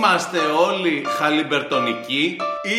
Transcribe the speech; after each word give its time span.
Είμαστε 0.00 0.38
όλοι 0.38 1.06
χαλιμπερτονικοί, 1.18 2.36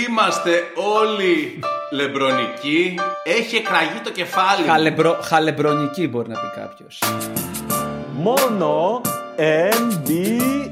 είμαστε 0.07 0.63
όλοι 0.75 1.59
λεμπρονικοί. 1.91 2.99
Έχει 3.23 3.55
εκραγεί 3.55 3.99
το 4.03 4.11
κεφάλι. 4.11 4.61
μου. 4.61 4.71
Χαλεμπρο, 4.71 5.19
χαλεμπρονική 5.21 6.07
μπορεί 6.07 6.29
να 6.29 6.35
πει 6.39 6.59
κάποιος. 6.59 6.99
Μόνο 8.11 9.01
NBA. 9.37 10.71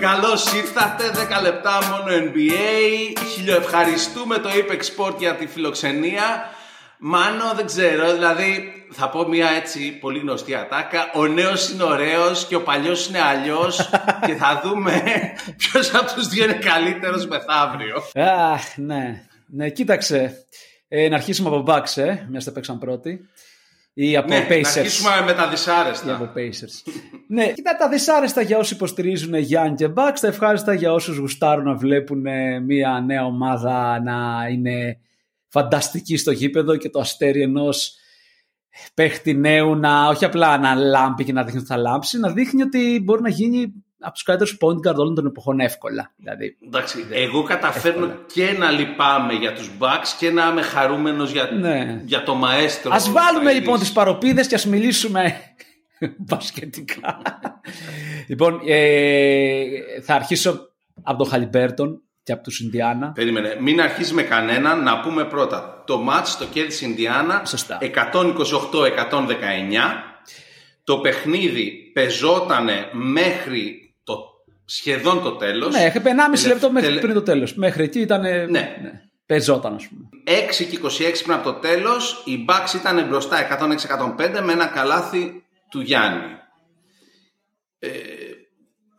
Καλώς 0.00 0.52
ήρθατε, 0.52 1.10
10 1.38 1.42
λεπτά 1.42 1.78
μόνο 1.90 2.16
NBA. 2.26 3.18
Χιλιοευχαριστούμε 3.34 4.38
το 4.38 4.48
Apex 4.48 4.80
Sport 4.80 5.14
για 5.18 5.34
τη 5.34 5.46
φιλοξενία. 5.46 6.50
Μάνο, 6.98 7.52
δεν 7.56 7.66
ξέρω, 7.66 8.12
δηλαδή 8.12 8.72
θα 8.90 9.08
πω 9.08 9.28
μια 9.28 9.48
έτσι 9.50 9.98
πολύ 10.00 10.18
γνωστή 10.18 10.54
ατάκα. 10.54 11.10
Ο 11.14 11.26
νέος 11.26 11.70
είναι 11.70 11.82
ωραίος 11.82 12.46
και 12.46 12.54
ο 12.54 12.62
παλιός 12.62 13.08
είναι 13.08 13.20
αλλιώς 13.20 13.90
και 14.26 14.34
θα 14.34 14.60
δούμε 14.64 15.02
ποιος 15.56 15.94
από 15.94 16.12
τους 16.14 16.28
δύο 16.28 16.44
είναι 16.44 16.52
καλύτερος 16.58 17.26
μεθαύριο. 17.26 17.96
Αχ, 18.52 18.76
ναι. 18.76 19.22
Ναι, 19.46 19.70
κοίταξε. 19.70 20.44
Ε, 20.88 21.08
να 21.08 21.14
αρχίσουμε 21.16 21.48
από 21.48 21.64
Bucks, 21.66 22.02
ε, 22.02 22.26
μιας 22.30 22.44
τα 22.44 22.52
παίξαν 22.52 22.78
πρώτη. 22.78 23.20
Ή 23.94 24.16
από 24.16 24.28
Ναι, 24.28 24.46
Pacers. 24.50 24.60
να 24.62 24.68
αρχίσουμε 24.68 25.22
με 25.24 25.32
τα 25.32 25.44
Ή 25.44 25.48
δυσάρεστα. 25.50 26.14
από 26.14 26.24
Pacers. 26.36 26.92
ναι, 27.28 27.52
κοίτα 27.52 27.76
τα 27.76 27.88
δυσάρεστα 27.88 28.40
για 28.40 28.58
όσοι 28.58 28.74
υποστηρίζουν 28.74 29.32
Young 29.34 29.74
και 29.76 29.88
Bucks, 29.96 30.18
τα 30.20 30.26
ευχάριστα 30.26 30.72
για 30.74 30.92
όσους 30.92 31.16
γουστάρουν 31.16 31.64
να 31.64 31.74
βλέπουν 31.74 32.26
ε, 32.26 32.60
μια 32.60 33.02
νέα 33.06 33.24
ομάδα 33.24 34.00
να 34.02 34.46
είναι 34.50 34.98
φανταστική 35.60 36.16
στο 36.16 36.30
γήπεδο 36.30 36.76
και 36.76 36.90
το 36.90 36.98
αστέρι 37.00 37.42
ενός 37.42 37.94
παίχτη 38.94 39.34
νέου 39.34 39.74
να 39.76 40.08
όχι 40.08 40.24
απλά 40.24 40.58
να 40.58 40.74
λάμπει 40.74 41.24
και 41.24 41.32
να 41.32 41.42
δείχνει 41.44 41.58
ότι 41.58 41.68
θα 41.68 41.76
λάμψει, 41.76 42.18
να 42.18 42.30
δείχνει 42.32 42.62
ότι 42.62 43.00
μπορεί 43.04 43.22
να 43.22 43.28
γίνει 43.28 43.72
από 44.00 44.12
τους 44.12 44.22
καλύτερους 44.22 44.58
point 44.60 44.88
guard 44.90 44.94
όλων 44.96 45.14
των 45.14 45.26
εποχών 45.26 45.60
εύκολα. 45.60 46.12
Δηλαδή, 46.16 46.56
Εντάξει, 46.66 47.06
εγώ 47.10 47.42
καταφέρνω 47.42 48.06
και 48.34 48.50
να 48.58 48.70
λυπάμαι 48.70 49.32
για 49.32 49.52
τους 49.54 49.70
Bucks 49.80 50.08
και 50.18 50.30
να 50.30 50.48
είμαι 50.50 50.62
χαρούμενος 50.62 51.30
για, 51.30 51.44
Ναι. 51.60 52.02
για 52.04 52.22
το 52.22 52.34
μαέστρο. 52.34 52.90
Ας 52.94 53.10
βάλουμε 53.10 53.44
Ταϊρής. 53.44 53.60
λοιπόν 53.62 53.78
τις 53.78 53.92
παροπίδες 53.92 54.46
και 54.46 54.54
ας 54.54 54.66
μιλήσουμε 54.66 55.34
μπασκετικά. 56.26 57.18
λοιπόν, 58.28 58.60
ε, 58.66 59.64
θα 60.02 60.14
αρχίσω 60.14 60.60
από 61.02 61.18
τον 61.18 61.28
Χαλιμπέρτον 61.30 62.00
και 62.26 62.32
από 62.32 62.42
τους 62.42 62.60
Ινδιάνα. 62.60 63.12
Περίμενε, 63.12 63.56
μην 63.60 63.80
αρχίσει 63.80 64.14
με 64.14 64.22
κανέναν, 64.22 64.82
να 64.82 65.00
πούμε 65.00 65.24
πρώτα. 65.24 65.82
Το 65.86 65.98
μάτς 65.98 66.36
το 66.36 66.44
κέρδισε 66.46 66.84
η 66.84 66.88
Ινδιάνα 66.90 67.42
Σωστά. 67.44 67.78
128-119. 67.80 67.84
Το 70.84 70.98
παιχνίδι 70.98 71.90
πεζότανε 71.92 72.88
μέχρι 72.92 73.94
το, 74.04 74.18
σχεδόν 74.64 75.22
το 75.22 75.32
τέλος. 75.32 75.74
Ναι, 75.74 75.80
είχε 75.84 76.00
1,5 76.04 76.46
λεπτό 76.46 76.70
μέχρι 76.70 76.88
Τελε- 76.88 77.02
πριν 77.02 77.14
το 77.14 77.22
τέλος. 77.22 77.54
Μέχρι 77.54 77.82
εκεί 77.82 78.00
ήταν. 78.00 78.20
Ναι. 78.50 78.76
Πεζόταν, 79.26 79.74
ας 79.74 79.88
πούμε. 79.88 80.08
6 80.24 80.64
και 80.64 80.76
26 80.76 81.22
πριν 81.22 81.34
από 81.34 81.44
το 81.52 81.58
τέλος, 81.58 82.22
η 82.24 82.44
Bucks 82.48 82.74
ήταν 82.74 83.06
μπροστά 83.08 83.36
106-105 83.38 84.40
με 84.42 84.52
ένα 84.52 84.66
καλάθι 84.66 85.44
του 85.70 85.80
Γιάννη. 85.80 86.34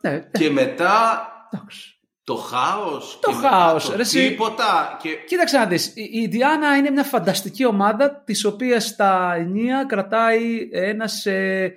Ναι, 0.00 0.28
Και 0.32 0.50
μετά 0.50 1.26
εντάξει. 1.52 1.97
Το 2.28 2.34
χάος. 2.34 3.18
Το 3.20 3.30
και 3.30 3.36
μετά 3.36 3.48
χάος, 3.48 3.86
το 3.86 3.96
ρε 3.96 4.02
εσύ. 4.02 4.28
τίποτα. 4.28 4.98
Και... 5.02 5.08
Κοίταξε 5.26 5.58
να 5.58 5.66
δεις, 5.66 5.86
η 5.86 6.08
η 6.12 6.20
Ιντιάνα 6.20 6.76
είναι 6.76 6.90
μια 6.90 7.04
φανταστική 7.04 7.64
ομάδα 7.66 8.22
της 8.24 8.44
οποίας 8.44 8.96
τα 8.96 9.34
ενία 9.38 9.84
κρατάει 9.88 10.68
ένας 10.72 11.26
ε, 11.26 11.74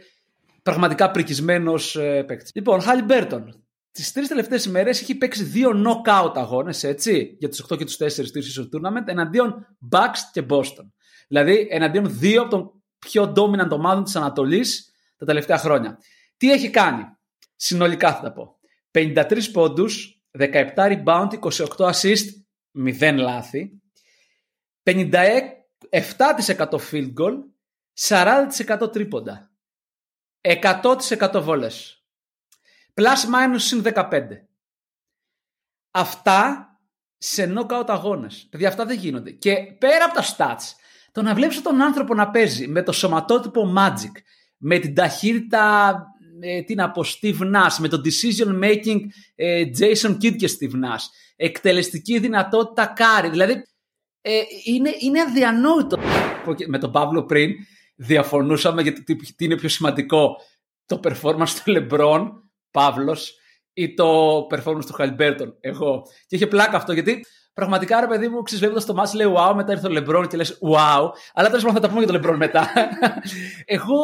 πραγματικά 0.64 1.12
πρικισμένος 1.12 1.96
ε, 1.96 2.24
παίκτης. 2.24 2.52
Λοιπόν, 2.54 2.82
Χάλι 2.82 3.02
Μπέρτον, 3.02 3.64
τις 3.92 4.12
τρεις 4.12 4.28
τελευταίες 4.28 4.66
ημέρες 4.66 5.02
έχει 5.02 5.16
παίξει 5.16 5.44
δύο 5.44 5.70
knockout 5.86 6.32
αγώνες, 6.36 6.84
έτσι, 6.84 7.36
για 7.40 7.50
τους 7.50 7.66
8 7.70 7.78
και 7.78 7.86
τους 7.86 7.98
4 7.98 8.32
του 8.32 8.44
Season 8.44 8.64
Tournament, 8.64 9.06
εναντίον 9.06 9.78
Bucks 9.92 10.20
και 10.32 10.46
Boston. 10.50 10.92
Δηλαδή, 11.28 11.68
εναντίον 11.70 12.06
δύο 12.20 12.42
από 12.42 12.50
των 12.50 12.72
πιο 13.00 13.34
dominant 13.36 13.70
ομάδων 13.70 14.04
της 14.04 14.16
Ανατολής 14.16 14.92
τα 15.18 15.26
τελευταία 15.26 15.58
χρόνια. 15.58 15.98
Τι 16.38 16.52
έχει 16.52 16.70
κάνει, 16.70 17.04
συνολικά 17.56 18.14
θα 18.14 18.22
τα 18.22 18.32
πω. 18.32 18.56
53 18.92 19.52
πόντους, 19.52 20.21
17 20.40 20.74
rebound, 20.76 21.28
28 21.78 21.92
assist, 21.92 22.26
0 23.00 23.16
λάθη, 23.18 23.82
57% 24.84 26.80
field 26.92 27.14
goal, 27.14 27.38
40% 28.00 28.92
τρίποντα, 28.92 29.52
100% 30.42 31.42
βόλες. 31.42 32.06
Plus 32.94 33.26
minus 33.34 33.60
συν 33.60 33.82
15. 33.84 34.48
Αυτά 35.92 36.66
σε 37.18 37.54
knockout 37.56 37.86
αγώνες. 37.88 38.48
Παιδιά, 38.50 38.68
αυτά 38.68 38.86
δεν 38.86 38.98
γίνονται. 38.98 39.32
Και 39.32 39.56
πέρα 39.78 40.06
από 40.06 40.14
τα 40.14 40.24
stats, 40.24 40.76
το 41.12 41.22
να 41.22 41.34
βλέπεις 41.34 41.62
τον 41.62 41.82
άνθρωπο 41.82 42.14
να 42.14 42.32
παίζει 42.32 42.68
με 42.68 42.84
το 42.84 42.92
σωματότυπο 42.92 43.74
Magic, 43.78 44.12
με 44.58 44.80
την 44.80 44.96
ταχύτητα, 44.96 46.06
ε, 46.42 46.62
τι 46.62 46.76
να 46.76 46.92
πω, 46.92 47.04
Steve 47.06 47.40
Nash, 47.40 47.76
με 47.80 47.88
το 47.88 48.02
decision 48.06 48.64
making 48.64 49.00
ε, 49.36 49.64
Jason 49.80 50.10
Kidd 50.10 50.36
και 50.36 50.50
Steve 50.60 50.74
Nash, 50.74 51.06
εκτελεστική 51.36 52.20
δυνατότητα 52.20 52.86
Κάρι. 52.86 53.30
Δηλαδή, 53.30 53.64
ε, 54.22 54.42
είναι, 54.66 54.94
είναι 55.00 55.22
αδιανόητο. 55.22 55.98
Με 56.68 56.78
τον 56.78 56.92
Παύλο 56.92 57.26
πριν 57.26 57.52
διαφωνούσαμε 57.96 58.82
για 58.82 58.94
το 58.94 59.04
τι, 59.04 59.16
τι 59.16 59.46
είναι 59.46 59.58
πιο 59.58 59.70
σημαντικό, 59.70 60.36
το 60.86 61.00
performance 61.04 61.50
του 61.64 61.88
LeBron, 61.90 62.32
Παύλος, 62.72 63.36
ή 63.74 63.94
το 63.94 64.38
performance 64.52 64.86
του 64.86 64.94
Χαλιμπέρτον, 64.94 65.58
εγώ. 65.60 66.02
Και 66.28 66.36
είχε 66.36 66.48
πλάκα 66.48 66.78
αυτό, 66.78 66.94
γιατί 66.94 67.26
πραγματικά 67.54 68.00
ρε 68.00 68.08
παιδί 68.08 68.28
μου, 68.28 68.42
ξέρεις 68.42 68.60
βλέποντας 68.64 68.86
το 68.86 68.94
μάτς 68.94 69.14
λέει 69.14 69.34
wow, 69.38 69.54
μετά 69.56 69.72
ήρθε 69.72 69.88
ο 69.88 69.92
LeBron 69.92 70.28
και 70.28 70.38
λες 70.38 70.58
wow, 70.74 71.10
αλλά 71.34 71.48
τέλος 71.48 71.64
πάντων 71.64 71.82
θα 71.82 71.88
τα 71.88 71.90
πούμε 71.90 72.04
για 72.04 72.20
το 72.20 72.30
LeBron 72.30 72.36
μετά. 72.38 72.70
εγώ... 73.76 73.96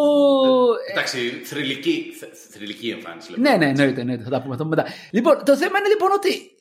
ε, 0.88 0.92
Εντάξει, 0.92 1.18
θρηλυκή, 1.46 2.14
θ- 2.20 2.54
θρηλυκή 2.54 2.90
εμφάνιση. 2.90 3.34
ναι, 3.40 3.56
ναι, 3.58 3.66
εννοείται, 3.66 4.02
εννοείται. 4.02 4.24
Θα 4.24 4.30
τα 4.30 4.42
πούμε, 4.42 4.56
θα 4.56 4.64
τα 4.64 4.70
πούμε 4.70 4.76
μετά. 4.76 4.90
Λοιπόν, 5.12 5.42
το 5.46 5.56
θέμα 5.58 5.78
είναι 5.78 5.88
λοιπόν 5.88 6.10
ότι 6.16 6.52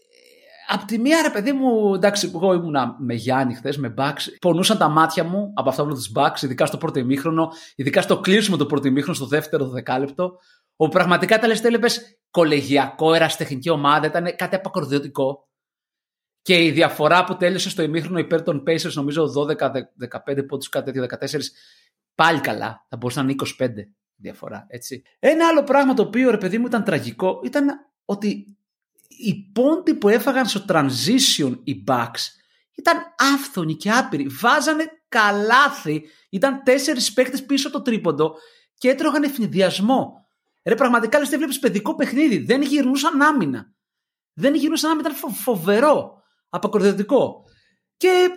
Απ' 0.69 0.85
τη 0.85 0.99
μία, 0.99 1.23
ρε 1.23 1.31
παιδί 1.31 1.53
μου, 1.53 1.95
εντάξει, 1.95 2.31
εγώ 2.35 2.53
ήμουνα 2.53 2.97
με 2.99 3.15
Γιάννη 3.15 3.55
χθες, 3.55 3.79
με 3.79 3.89
Μπαξ. 3.89 4.37
Πονούσαν 4.41 4.79
τα 4.79 4.89
μάτια 4.89 5.25
μου 5.25 5.53
από 5.55 5.69
αυτά 5.69 5.85
που 5.87 5.95
τους 5.95 6.11
Μπαξ, 6.13 6.43
ειδικά 6.43 6.67
στο 6.67 6.77
πρώτο 6.77 6.99
ημίχρονο, 6.99 7.53
ειδικά 7.77 8.01
στο 8.03 8.21
κλείσιμο 8.21 8.57
του 8.57 8.67
πρώτου 8.67 8.87
ημίχρονο, 8.87 9.15
στο 9.17 9.27
δεύτερο, 9.27 9.65
το 9.65 9.71
δεκάλεπτο. 9.71 10.39
Όπου 10.77 10.93
πραγματικά 10.93 11.39
τα 11.39 11.47
λες, 11.47 11.65
έβλεπε 11.65 11.87
κολεγιακό, 12.31 13.15
εραστεχνική 13.15 13.71
ομάδα, 13.71 14.07
ήταν 14.07 14.37
κάτι 14.37 14.55
απακορδιωτικό. 14.55 15.46
Και 16.47 16.65
η 16.65 16.71
διαφορά 16.71 17.25
που 17.25 17.37
τέλειωσε 17.37 17.71
στο 17.71 17.83
ημίχρονο 17.83 18.19
υπέρ 18.19 18.43
των 18.43 18.62
Pacers, 18.67 18.93
νομίζω 18.93 19.33
12-15 19.33 20.47
πόντους, 20.49 20.69
κάτι 20.69 20.93
τέτοιο, 20.93 21.03
14, 21.03 21.41
πάλι 22.15 22.41
καλά. 22.41 22.87
Θα 22.89 22.97
μπορούσε 22.97 23.23
να 23.23 23.31
είναι 23.31 23.34
25 23.59 23.69
διαφορά, 24.17 24.67
έτσι. 24.69 25.03
Ένα 25.19 25.47
άλλο 25.49 25.62
πράγμα 25.62 25.95
το 25.95 26.03
οποίο, 26.03 26.31
ρε 26.31 26.37
παιδί 26.37 26.59
μου, 26.59 26.67
ήταν 26.67 26.84
τραγικό, 26.84 27.41
ήταν 27.45 27.69
ότι 28.05 28.57
οι 29.09 29.51
πόντοι 29.53 29.95
που 29.95 30.09
έφαγαν 30.09 30.47
στο 30.47 30.65
transition 30.69 31.59
οι 31.65 31.84
Bucks 31.87 32.21
ήταν 32.77 32.97
άφθονοι 33.34 33.75
και 33.77 33.91
άπειροι. 33.91 34.27
Βάζανε 34.28 34.84
καλάθι. 35.09 36.05
Ήταν 36.31 36.63
τέσσερις 36.63 37.13
παίκτες 37.13 37.45
πίσω 37.45 37.69
από 37.69 37.77
το 37.77 37.83
τρίποντο 37.83 38.34
και 38.78 38.89
έτρωγαν 38.89 39.23
ευνηδιασμό. 39.23 40.27
Ρε 40.65 40.75
πραγματικά 40.75 41.19
λες 41.19 41.28
βλέπεις 41.28 41.59
παιδικό 41.59 41.95
παιχνίδι. 41.95 42.39
Δεν 42.39 42.63
γυρνούσαν 42.63 43.23
άμυνα. 43.23 43.73
Δεν 44.33 44.55
γυρνούσαν 44.55 44.91
άμυνα. 44.91 45.09
Ήταν 45.09 45.21
φο- 45.21 45.28
φοβερό. 45.43 46.25
Απακορδιωτικό. 46.49 47.45
Και 47.97 48.29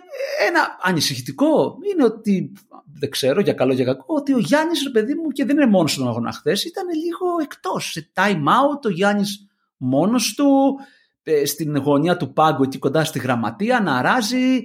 ένα 0.48 0.78
ανησυχητικό 0.82 1.78
είναι 1.92 2.04
ότι, 2.04 2.52
δεν 2.98 3.10
ξέρω 3.10 3.40
για 3.40 3.52
καλό 3.52 3.72
για 3.72 3.84
κακό, 3.84 4.14
ότι 4.14 4.34
ο 4.34 4.38
Γιάννης, 4.38 4.82
ρε 4.82 4.90
παιδί 4.90 5.14
μου, 5.14 5.28
και 5.28 5.44
δεν 5.44 5.56
είναι 5.56 5.66
μόνος 5.66 5.92
στον 5.92 6.08
αγώνα 6.08 6.32
χθες, 6.32 6.64
ήταν 6.64 6.86
λίγο 6.88 7.26
εκτός. 7.42 7.90
Σε 7.90 8.10
time 8.14 8.44
out, 8.44 8.84
ο 8.84 8.88
Γιάννης 8.88 9.46
μόνος 9.76 10.34
του, 10.34 10.78
ε, 11.22 11.44
στην 11.44 11.76
γωνία 11.76 12.16
του 12.16 12.32
πάγκου 12.32 12.62
εκεί 12.62 12.78
κοντά 12.78 13.04
στη 13.04 13.18
γραμματεία, 13.18 13.80
να 13.80 13.96
αράζει, 13.96 14.64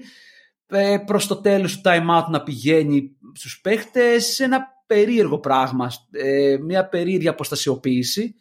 ε, 0.67 0.97
προς 1.05 1.27
το 1.27 1.35
τέλος 1.35 1.75
του 1.75 1.81
time 1.83 2.19
out 2.19 2.25
να 2.29 2.43
πηγαίνει 2.43 3.17
στους 3.33 3.61
παίχτες, 3.61 4.39
ένα 4.39 4.73
περίεργο 4.87 5.39
πράγμα, 5.39 5.91
ε, 6.11 6.57
μια 6.61 6.89
περίεργη 6.89 7.27
αποστασιοποίηση. 7.27 8.35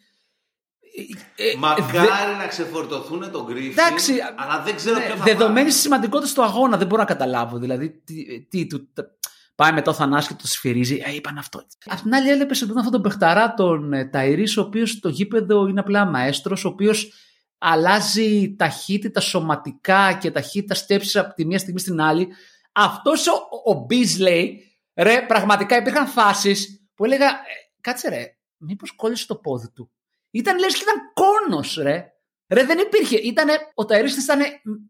Ε, 1.35 1.49
ε, 1.49 1.55
Μακάρι 1.57 1.91
δε- 1.91 2.37
να 2.37 2.47
ξεφορτωθούν 2.47 3.31
τον 3.31 3.45
Γκρίφιν. 3.45 3.71
Εντάξει, 3.71 4.13
αλλά 4.35 4.63
δεν 4.63 4.75
ξέρω 4.75 4.97
ναι, 4.99 5.05
ποιο 5.05 5.15
θα 5.15 5.23
Δεδομένης 5.23 5.73
της 5.73 5.81
σημαντικότητας 5.81 6.33
του 6.33 6.43
αγώνα, 6.43 6.77
δεν 6.77 6.87
μπορώ 6.87 7.01
να 7.01 7.07
καταλάβω. 7.07 7.57
Δηλαδή, 7.57 7.89
τι, 7.89 8.41
τι 8.41 8.67
του, 8.67 8.89
τα- 8.93 9.17
πάει 9.55 9.71
με 9.71 9.81
το 9.81 9.93
Θανάση 9.93 10.27
και 10.27 10.33
το 10.41 10.47
σφυρίζει. 10.47 11.01
Ε, 11.05 11.13
είπαν 11.15 11.37
αυτό. 11.37 11.63
Απ' 11.85 11.99
την 12.01 12.13
άλλη, 12.13 12.29
έλεπε 12.29 12.53
εδώ 12.63 12.73
αυτόν 12.77 12.91
τον 12.91 13.01
παιχταρά, 13.01 13.53
τον 13.53 13.93
ε, 13.93 14.05
Ταϊρή, 14.05 14.43
ο 14.57 14.61
οποίος 14.61 14.89
στο 14.89 15.09
γήπεδο 15.09 15.67
είναι 15.67 15.79
απλά 15.79 16.05
μαέστρος, 16.05 16.65
ο 16.65 16.67
οποίος 16.67 17.11
αλλάζει 17.57 18.55
ταχύτητα 18.55 19.19
σωματικά 19.19 20.13
και 20.13 20.31
ταχύτητα 20.31 20.73
σκέψης 20.75 21.15
από 21.15 21.33
τη 21.33 21.45
μία 21.45 21.59
στιγμή 21.59 21.79
στην 21.79 22.01
άλλη. 22.01 22.27
Αυτός 22.71 23.27
ο, 23.27 23.33
ο 23.71 23.85
Beasley, 23.89 24.47
ρε, 24.95 25.21
πραγματικά 25.21 25.77
υπήρχαν 25.77 26.07
φάσεις 26.07 26.87
που 26.95 27.05
έλεγα, 27.05 27.25
ε, 27.25 27.33
κάτσε 27.81 28.09
ρε, 28.09 28.37
μήπως 28.57 28.95
κόλλησε 28.95 29.27
το 29.27 29.35
πόδι 29.35 29.69
του. 29.71 29.89
Ήταν 30.35 30.59
λες 30.59 30.73
και 30.73 30.83
ήταν 30.83 30.95
κόνος 31.13 31.79
ρε. 31.81 32.05
Ρε 32.49 32.63
δεν 32.63 32.77
υπήρχε. 32.77 33.17
Ήτανε, 33.17 33.53
ο 33.73 33.85
Ταερίσκη 33.85 34.21
ήταν 34.21 34.39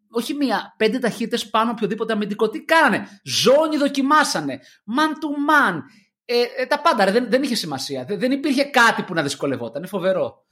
όχι 0.10 0.34
μία, 0.34 0.76
πέντε 0.78 1.00
ταχύτητες 1.00 1.50
πάνω 1.50 1.72
οποιοδήποτε 1.72 2.14
αμυντικό. 2.14 2.50
Τι 2.50 2.60
κάνανε; 2.64 3.08
Ζώνη 3.24 3.78
δοκιμάσανε. 3.78 4.60
Man 4.98 5.10
to 5.10 5.30
man. 5.50 5.80
Ε, 6.26 6.42
ε, 6.58 6.66
τα 6.66 6.80
πάντα. 6.80 7.06
Ρε, 7.06 7.12
δεν, 7.12 7.30
δεν 7.30 7.44
είχε 7.44 7.56
σημασία. 7.56 8.06
Δεν, 8.06 8.20
δεν 8.20 8.32
υπήρχε 8.32 8.64
κάτι 8.64 9.02
που 9.02 9.14
να 9.14 9.22
δυσκολευόταν. 9.22 9.78
Είναι 9.78 9.88
φοβερό. 9.88 10.46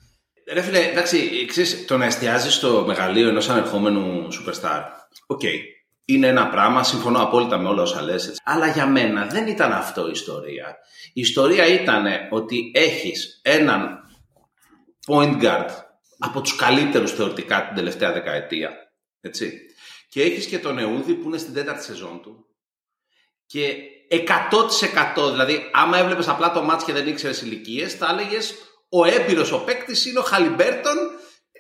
Ρε 0.54 0.62
φίλε, 0.62 0.80
εντάξει, 0.80 1.46
ξέρεις, 1.46 1.86
το 1.86 1.98
να 1.98 2.06
εστιάζεις 2.06 2.54
στο 2.54 2.84
μεγαλείο 2.88 3.30
ενός 3.30 3.50
ανερχόμενου 3.50 4.28
superstar. 4.31 4.81
OK. 5.25 5.39
Okay. 5.44 5.57
Είναι 6.06 6.28
ένα 6.28 6.50
πράγμα, 6.50 6.84
συμφωνώ 6.84 7.22
απόλυτα 7.22 7.57
με 7.57 7.68
όλα 7.68 7.81
όσα 7.81 8.01
λες. 8.01 8.42
Αλλά 8.44 8.68
για 8.68 8.86
μένα 8.86 9.25
δεν 9.25 9.48
ήταν 9.48 9.72
αυτό 9.72 10.07
η 10.07 10.12
ιστορία. 10.13 10.75
Η 11.13 11.22
ιστορία 11.22 11.66
ήταν 11.66 12.06
ότι 12.31 12.72
έχεις 12.75 13.39
έναν 13.44 14.02
point 15.07 15.41
guard 15.44 15.69
από 16.17 16.41
τους 16.41 16.55
καλύτερους 16.55 17.11
θεωρητικά 17.11 17.65
την 17.65 17.75
τελευταία 17.75 18.11
δεκαετία. 18.11 18.71
Έτσι. 19.21 19.59
Και 20.09 20.21
έχεις 20.21 20.45
και 20.45 20.59
τον 20.59 20.77
Εούδη 20.77 21.13
που 21.13 21.27
είναι 21.27 21.38
στην 21.38 21.53
τέταρτη 21.53 21.83
σεζόν 21.83 22.21
του. 22.21 22.45
Και 23.45 23.75
100% 25.15 25.31
δηλαδή 25.31 25.69
άμα 25.73 25.97
έβλεπες 25.97 26.27
απλά 26.27 26.51
το 26.51 26.63
μάτς 26.63 26.83
και 26.83 26.94
δεν 26.94 27.07
ήξερες 27.07 27.41
ηλικίες, 27.41 27.94
θα 27.94 28.07
έλεγες 28.11 28.53
ο 28.89 29.05
έμπειρος 29.05 29.51
ο 29.51 29.63
παίκτης 29.63 30.05
είναι 30.05 30.19
ο 30.19 30.21
Χαλιμπέρτον 30.21 30.97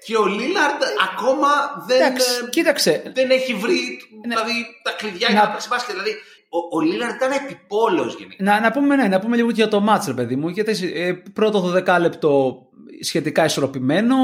και 0.05 0.17
ο 0.17 0.25
Λίλαρντ 0.25 0.81
ακόμα 1.11 1.47
δεν, 1.87 2.01
Εντάξει, 2.01 2.29
ε, 2.45 2.49
κοίταξε. 2.49 3.11
δεν 3.15 3.29
έχει 3.29 3.53
βρει 3.53 4.01
δηλαδή, 4.23 4.53
τα 4.83 4.91
κλειδιά 4.91 5.27
για 5.31 5.41
να 5.41 5.49
παίξει 5.49 5.67
μπάσκετ. 5.67 5.91
Δηλαδή, 5.91 6.11
ο, 6.49 6.77
ο 6.77 6.81
Λίλαρντ 6.81 7.15
ήταν 7.15 7.31
επιπόλαιος 7.31 8.15
γενικά. 8.15 8.43
Να, 8.43 8.59
να, 8.59 8.71
πούμε, 8.71 8.95
ναι, 8.95 9.07
να 9.07 9.19
πούμε 9.19 9.35
λίγο 9.35 9.47
και 9.47 9.53
για 9.53 9.67
το 9.67 9.79
μάτς, 9.79 10.07
ρε 10.07 10.13
παιδί 10.13 10.35
μου. 10.35 10.49
Γιατί 10.49 10.91
ε, 10.93 11.13
πρώτο 11.13 11.73
12 11.87 11.97
λεπτό 11.99 12.61
σχετικά 13.03 13.45
ισορροπημένο. 13.45 14.17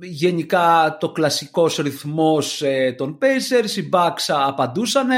Γενικά 0.00 0.96
το 1.00 1.12
κλασικός 1.12 1.76
ρυθμός 1.76 2.62
ε, 2.62 2.94
των 2.98 3.18
Pacers, 3.22 3.76
οι 3.76 3.88
Bucks 3.92 4.24
απαντούσαν, 4.28 5.08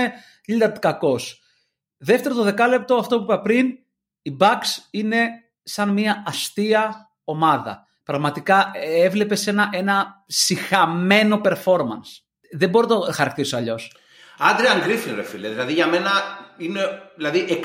Λίλαρντ 0.47 0.77
κακός. 0.79 1.43
Δεύτερο 1.97 2.35
το 2.35 2.43
δεκάλεπτο, 2.43 2.95
αυτό 2.95 3.17
που 3.17 3.23
είπα 3.23 3.41
πριν, 3.41 3.67
οι 4.23 4.37
Bucks 4.41 4.89
είναι 4.91 5.29
σαν 5.63 5.89
μια 5.89 6.23
αστεία 6.27 7.11
ομάδα. 7.25 7.87
Πραγματικά 8.05 8.71
ε, 8.75 9.05
έβλεπες 9.05 9.47
ένα, 9.47 9.69
ένα 9.73 10.25
συχαμένο 10.27 11.41
performance. 11.45 12.11
Δεν 12.53 12.69
μπορώ 12.69 12.87
να 12.87 12.95
το 12.95 13.13
χαρακτηρίσω 13.13 13.57
αλλιώς. 13.57 13.93
Άντριαν 14.39 14.81
Γκρίφιν, 14.81 15.15
ρε 15.15 15.23
φίλε. 15.23 15.49
Δηλαδή 15.49 15.73
για 15.73 15.87
μένα 15.87 16.11
είναι 16.57 16.81
δηλαδή 17.17 17.63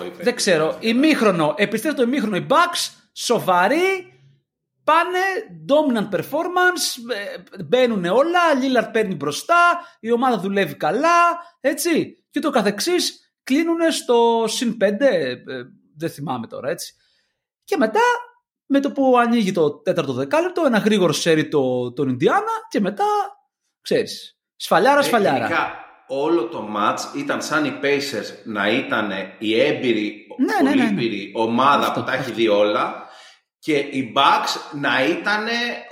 100% 0.00 0.06
είπε. 0.06 0.22
Δεν 0.22 0.34
ξέρω. 0.34 0.76
Ημίχρονο, 0.80 1.54
επιστρέφει 1.56 1.96
το 1.96 2.02
ημίχρονο 2.02 2.36
οι 2.36 2.46
Bucks, 2.48 2.90
σοβαροί, 3.12 4.09
πάνε, 4.84 5.18
dominant 5.68 6.14
performance, 6.14 7.12
ε, 7.14 7.62
μπαίνουν 7.64 8.04
όλα, 8.04 8.54
Λίλαρτ 8.60 8.90
παίρνει 8.90 9.14
μπροστά, 9.14 9.80
η 10.00 10.12
ομάδα 10.12 10.38
δουλεύει 10.38 10.74
καλά, 10.74 11.38
έτσι. 11.60 12.24
Και 12.30 12.40
το 12.40 12.50
καθεξής 12.50 13.32
κλείνουν 13.42 13.92
στο 13.92 14.44
συν 14.46 14.76
5, 14.80 15.00
ε, 15.00 15.34
δεν 15.96 16.10
θυμάμαι 16.10 16.46
τώρα, 16.46 16.70
έτσι. 16.70 16.94
Και 17.64 17.76
μετά, 17.76 18.00
με 18.66 18.80
το 18.80 18.92
που 18.92 19.18
ανοίγει 19.18 19.52
το 19.52 19.70
τέταρτο 19.70 20.12
δεκάλεπτο, 20.12 20.62
ένα 20.66 20.78
γρήγορο 20.78 21.12
σέρι 21.12 21.48
το, 21.48 21.92
τον 21.92 22.08
Ινδιάνα 22.08 22.66
και 22.68 22.80
μετά, 22.80 23.04
ξέρεις, 23.80 24.38
σφαλιάρα, 24.56 25.02
σφαλιάρα. 25.02 25.38
Γενικά, 25.38 25.74
όλο 26.08 26.48
το 26.48 26.68
match 26.76 27.16
ήταν 27.16 27.42
σαν 27.42 27.64
οι 27.64 27.78
Pacers 27.82 28.42
να 28.44 28.68
ήταν 28.68 29.12
η 29.38 29.60
έμπειρη, 29.60 30.26
Ναι, 30.38 30.70
ναι, 30.70 30.74
ναι, 30.74 30.82
ναι. 30.82 30.90
πολύμπειρη 30.90 31.32
ομάδα 31.34 31.86
Αυτό, 31.86 32.00
που 32.00 32.06
τα 32.06 32.12
έχει 32.12 32.32
δει 32.32 32.48
όλα 32.48 33.08
και 33.60 33.72
οι 33.72 34.12
Bucks 34.16 34.78
να 34.80 35.04
ήταν 35.04 35.44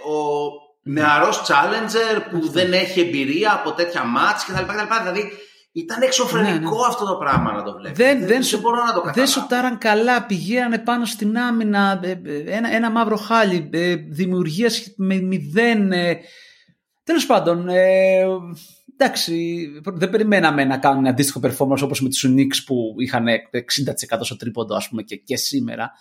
ο 0.04 0.48
νεαρός 0.82 1.42
challenger 1.46 2.22
που 2.30 2.48
δεν 2.50 2.72
έχει 2.72 3.00
εμπειρία 3.00 3.52
από 3.52 3.72
τέτοια 3.72 4.02
match 4.02 4.52
κτλ. 4.52 4.64
κτλ. 4.64 4.94
Δηλαδή 5.02 5.32
ήταν 5.72 6.02
εξωφρενικό 6.02 6.52
Ναι, 6.52 6.58
ναι. 6.58 6.86
αυτό 6.88 7.04
το 7.06 7.16
πράγμα 7.16 7.52
να 7.52 7.62
το 7.62 7.72
βλέπεις. 7.72 7.98
Δεν, 7.98 8.26
δεν, 8.26 8.42
σου, 8.42 8.60
μπορώ 8.60 8.76
να 8.76 8.92
το 8.92 9.00
καταλάβω. 9.00 9.12
δεν 9.14 9.26
σουτάραν 9.26 9.78
καλά, 9.78 10.26
πηγαίνανε 10.26 10.78
πάνω 10.78 11.04
στην 11.04 11.38
άμυνα, 11.38 12.00
ε, 12.02 12.10
ε, 12.10 12.42
ένα, 12.46 12.74
ένα 12.74 12.90
μαύρο 12.90 13.16
χάλι, 13.16 13.70
ε, 13.72 13.94
δημιουργίας 13.94 14.92
με 14.96 15.14
μηδέν. 15.20 15.92
Ε, 15.92 16.18
Τέλος 17.08 17.26
πάντων, 17.26 17.68
ε, 17.68 18.24
εντάξει, 18.96 19.66
δεν 19.84 20.10
περιμέναμε 20.10 20.64
να 20.64 20.78
κάνουν 20.78 21.06
αντίστοιχο 21.06 21.40
performance 21.42 21.82
όπως 21.82 22.00
με 22.02 22.08
τους 22.08 22.26
Knicks 22.28 22.64
που 22.66 22.94
είχαν 22.98 23.26
60% 23.50 24.18
στο 24.20 24.36
τρίποντο 24.36 24.74
ας 24.74 24.88
πούμε 24.88 25.02
και, 25.02 25.16
και 25.16 25.36
σήμερα. 25.36 25.92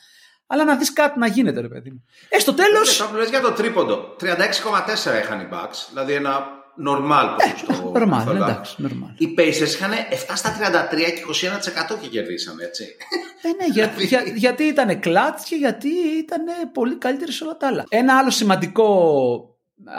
Αλλά 0.47 0.63
να 0.63 0.75
δεις 0.75 0.93
κάτι 0.93 1.19
να 1.19 1.27
γίνεται 1.27 1.61
ρε 1.61 1.67
παιδί 1.67 1.89
μου. 1.89 2.03
Ε, 2.29 2.39
στο 2.39 2.53
τέλος, 2.53 2.97
Τώρα 2.97 3.11
που 3.11 3.17
λες 3.17 3.29
για 3.29 3.41
το 3.41 3.51
τρίποντο, 3.51 4.15
36,4 4.19 5.19
είχαν 5.23 5.39
οι 5.39 5.47
Bucks, 5.51 5.85
δηλαδή 5.89 6.13
ένα 6.13 6.55
normal 6.87 7.35
ποσοστό. 7.37 7.91
normal, 7.95 8.09
καθόλου. 8.09 8.43
εντάξει, 8.43 8.75
normal. 8.83 9.13
Οι 9.17 9.33
Pacers 9.37 9.67
είχαν 9.73 9.91
7 9.91 10.35
στα 10.35 10.49
33 10.51 11.11
και 11.11 11.21
21% 11.21 11.97
και 12.01 12.07
κερδίσαν, 12.07 12.59
έτσι. 12.59 12.95
Ε, 13.41 13.47
ναι, 13.47 13.73
για, 13.73 13.93
για- 13.97 14.33
γιατί 14.35 14.63
ήταν 14.63 14.99
κλατ 14.99 15.39
και 15.45 15.55
γιατί 15.55 15.87
ήταν 16.17 16.43
πολύ 16.73 16.95
καλύτερη 16.97 17.31
σε 17.31 17.43
όλα 17.43 17.57
τα 17.57 17.67
άλλα. 17.67 17.83
Ένα 17.89 18.17
άλλο 18.17 18.29
σημαντικό 18.29 18.85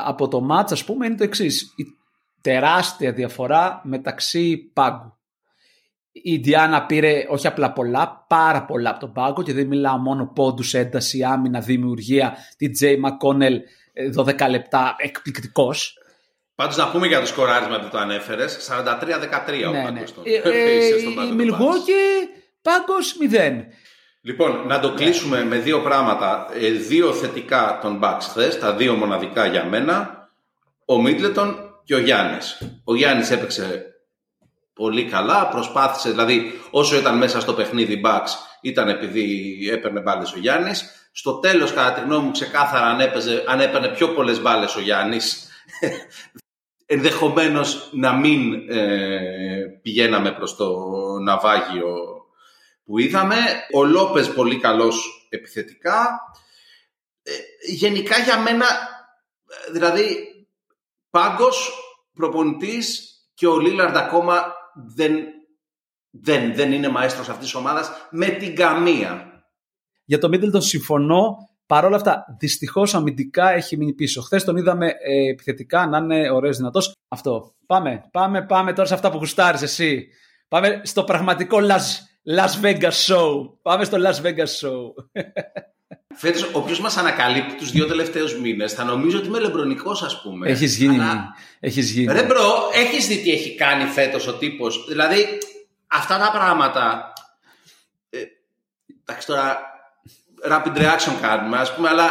από 0.06 0.28
το 0.28 0.40
μάτς, 0.40 0.72
ας 0.72 0.84
πούμε, 0.84 1.06
είναι 1.06 1.16
το 1.16 1.24
εξής. 1.24 1.62
Η 1.76 1.84
τεράστια 2.40 3.12
διαφορά 3.12 3.80
μεταξύ 3.84 4.56
πάγκου. 4.72 5.17
Η 6.12 6.32
Ιντιάνα 6.32 6.86
πήρε 6.86 7.24
όχι 7.28 7.46
απλά 7.46 7.72
πολλά, 7.72 8.24
πάρα 8.28 8.64
πολλά 8.64 8.90
από 8.90 9.00
τον 9.00 9.12
πάγκο 9.12 9.42
και 9.42 9.52
δεν 9.52 9.66
μιλάω 9.66 9.96
μόνο 9.96 10.32
πόντους, 10.34 10.74
ένταση, 10.74 11.22
άμυνα, 11.22 11.60
δημιουργία. 11.60 12.36
Τη 12.56 12.70
Τζέι 12.70 12.96
Μακόνελ 12.96 13.60
12 14.16 14.34
λεπτά 14.50 14.94
εκπληκτικός. 14.98 15.98
Πάντως 16.54 16.76
να 16.76 16.90
πούμε 16.90 17.06
για 17.06 17.20
το 17.20 17.26
σκοράρισμα 17.26 17.78
που 17.80 17.88
το 17.90 17.98
ανέφερες. 17.98 18.56
43-13 18.56 19.66
ο 19.68 19.70
Ναι, 19.70 19.78
ναι. 19.78 19.84
πάγκος 19.84 20.14
των 20.14 20.22
Ε, 20.26 20.30
ε, 20.34 20.40
Pacers 20.66 21.00
στον 21.00 21.12
η 21.12 21.14
πάγκο 21.14 21.28
των 21.28 21.38
Bucks. 21.38 21.42
Milwaukee 21.42 22.28
πάγκος 22.62 23.16
0. 23.32 23.64
Λοιπόν, 24.20 24.66
να 24.66 24.80
το 24.80 24.92
κλείσουμε 24.92 25.44
με 25.44 25.56
δύο 25.58 25.80
πράγματα. 25.80 26.46
Ε, 26.60 26.70
δύο 26.70 27.12
θετικά 27.12 27.78
των 27.82 28.00
Bucks 28.02 28.20
χθες, 28.20 28.58
τα 28.58 28.74
δύο 28.74 28.94
μοναδικά 28.94 29.46
για 29.46 29.64
μένα. 29.64 30.28
Ο 30.84 31.00
Μίτλετον 31.02 31.56
και 31.84 31.94
ο 31.94 31.98
Γιάννης. 31.98 32.62
Ο 32.84 32.94
Γιάννης 32.94 33.30
έπαιξε 33.30 33.84
πολύ 34.78 35.04
καλά, 35.04 35.48
προσπάθησε, 35.48 36.10
δηλαδή 36.10 36.60
όσο 36.70 36.96
ήταν 36.96 37.16
μέσα 37.16 37.40
στο 37.40 37.54
παιχνίδι 37.54 38.00
Bucks 38.04 38.28
ήταν 38.60 38.88
επειδή 38.88 39.68
έπαιρνε 39.72 40.00
μπάλες 40.00 40.32
ο 40.32 40.38
Γιάννης. 40.38 41.10
Στο 41.12 41.38
τέλος, 41.38 41.72
κατά 41.72 41.92
τη 41.92 42.00
γνώμη 42.00 42.24
μου, 42.24 42.30
ξεκάθαρα 42.30 42.86
αν, 42.86 43.00
έπαιζε, 43.00 43.44
αν 43.46 43.60
έπαιρνε 43.60 43.88
πιο 43.88 44.08
πολλές 44.08 44.40
μπάλες 44.40 44.74
ο 44.74 44.80
Γιάννης, 44.80 45.48
ενδεχομένως 46.86 47.88
να 47.92 48.12
μην 48.12 48.70
ε, 48.70 49.78
πηγαίναμε 49.82 50.32
προς 50.32 50.56
το 50.56 50.76
ναυάγιο 51.18 51.96
που 52.84 52.98
είδαμε. 52.98 53.36
Ο 53.72 53.84
Λόπες 53.84 54.32
πολύ 54.32 54.58
καλός 54.58 55.26
επιθετικά. 55.28 56.20
Ε, 57.22 57.32
γενικά 57.66 58.18
για 58.18 58.38
μένα, 58.38 58.66
ε, 59.66 59.72
δηλαδή, 59.72 60.28
πάγκος, 61.10 61.72
προπονητής 62.14 63.12
και 63.34 63.46
ο 63.46 63.58
Λίλαρντ 63.58 63.96
ακόμα 63.96 64.57
δεν, 64.86 65.12
δεν, 66.10 66.54
δεν 66.54 66.72
είναι 66.72 66.88
μαέστρος 66.88 67.28
αυτής 67.28 67.44
της 67.44 67.54
ομάδας 67.54 67.90
με 68.10 68.26
την 68.26 68.54
καμία. 68.54 69.42
Για 70.04 70.18
το 70.18 70.28
Μίτλτον 70.28 70.62
συμφωνώ. 70.62 71.36
Παρ' 71.66 71.84
όλα 71.84 71.96
αυτά, 71.96 72.24
δυστυχώς 72.38 72.94
αμυντικά 72.94 73.52
έχει 73.52 73.76
μείνει 73.76 73.92
πίσω. 73.92 74.22
Χθες 74.22 74.44
τον 74.44 74.56
είδαμε 74.56 74.86
ε, 74.86 75.30
επιθετικά 75.30 75.86
να 75.86 75.98
είναι 75.98 76.30
ωραίος 76.30 76.56
δυνατός. 76.56 76.92
Αυτό. 77.08 77.54
Πάμε, 77.66 78.08
πάμε, 78.10 78.46
πάμε 78.46 78.72
τώρα 78.72 78.88
σε 78.88 78.94
αυτά 78.94 79.10
που 79.10 79.18
γουστάρεις 79.18 79.62
εσύ. 79.62 80.08
Πάμε 80.48 80.80
στο 80.84 81.04
πραγματικό 81.04 81.58
Las, 81.60 81.86
Las 82.36 82.64
Vegas 82.64 83.06
Show. 83.06 83.58
Πάμε 83.62 83.84
στο 83.84 83.96
Las 84.00 84.22
Vegas 84.22 84.52
Show. 84.60 84.92
Φέτος, 86.14 86.48
όποιος 86.52 86.80
μας 86.80 86.96
ανακαλύπτει 86.96 87.54
τους 87.54 87.70
δύο 87.70 87.86
τελευταίους 87.86 88.38
μήνες 88.38 88.72
θα 88.72 88.84
νομίζει 88.84 89.18
ότι 89.18 89.26
είμαι 89.26 89.38
λεμπρονικός 89.38 90.02
ας 90.02 90.22
πούμε. 90.22 90.50
Έχεις 90.50 90.76
γίνει. 90.76 90.94
Αλλά- 90.94 91.34
Έχεις 91.60 91.90
γίνει. 91.90 92.12
Ρε 92.12 92.22
bro, 92.22 92.70
έχεις 92.72 93.06
δει 93.06 93.22
τι 93.22 93.30
έχει 93.32 93.54
κάνει 93.54 93.84
φέτος 93.84 94.26
ο 94.26 94.34
τύπος. 94.34 94.84
Δηλαδή, 94.88 95.38
αυτά 95.86 96.18
τα 96.18 96.30
πράγματα... 96.30 97.12
Ε, 98.10 98.18
εντάξει 99.04 99.26
τώρα, 99.26 99.58
rapid 100.50 100.76
reaction 100.76 101.12
κάνουμε, 101.20 101.58
ας 101.58 101.74
πούμε, 101.74 101.88
αλλά 101.88 102.10